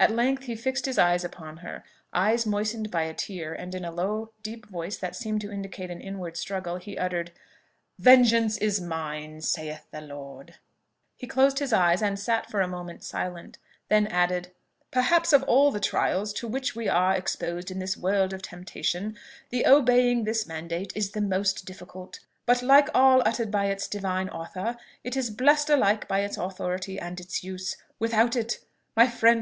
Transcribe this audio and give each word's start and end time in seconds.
At 0.00 0.10
length 0.10 0.44
he 0.44 0.56
fixed 0.56 0.86
his 0.86 0.96
eyes 0.98 1.24
upon 1.24 1.58
her 1.58 1.84
eyes 2.14 2.46
moistened 2.46 2.90
by 2.90 3.02
a 3.02 3.12
tear, 3.12 3.52
and 3.52 3.74
in 3.74 3.84
a 3.84 3.90
low, 3.92 4.32
deep 4.42 4.64
voice 4.64 4.96
that 4.96 5.14
seemed 5.14 5.42
to 5.42 5.52
indicate 5.52 5.90
an 5.90 6.00
inward 6.00 6.38
struggle, 6.38 6.76
he 6.78 6.96
uttered, 6.96 7.32
"Vengeance 7.98 8.56
is 8.56 8.80
mine, 8.80 9.42
saith 9.42 9.84
the 9.90 10.00
Lord!" 10.00 10.54
He 11.18 11.26
closed 11.26 11.58
his 11.58 11.74
eyes, 11.74 12.00
and 12.00 12.18
sat 12.18 12.50
for 12.50 12.62
a 12.62 12.66
moment 12.66 13.04
silent, 13.04 13.58
then 13.90 14.06
added, 14.06 14.52
"Perhaps 14.90 15.34
of 15.34 15.42
all 15.42 15.70
the 15.70 15.80
trials 15.80 16.32
to 16.32 16.48
which 16.48 16.74
we 16.74 16.88
are 16.88 17.14
exposed 17.14 17.70
in 17.70 17.78
this 17.78 17.94
world 17.94 18.32
of 18.32 18.40
temptation, 18.40 19.18
the 19.50 19.66
obeying 19.66 20.24
this 20.24 20.46
mandate 20.46 20.94
is 20.96 21.10
the 21.10 21.20
most 21.20 21.66
difficult! 21.66 22.20
But, 22.46 22.62
like 22.62 22.88
all 22.94 23.20
uttered 23.26 23.50
by 23.50 23.66
its 23.66 23.86
Divine 23.86 24.30
Author, 24.30 24.78
it 25.04 25.14
is 25.14 25.28
blessed 25.28 25.68
alike 25.68 26.08
by 26.08 26.20
its 26.20 26.38
authority 26.38 26.98
and 26.98 27.20
its 27.20 27.44
use. 27.44 27.76
Without 27.98 28.34
it! 28.34 28.60
my 28.96 29.06
friend! 29.06 29.36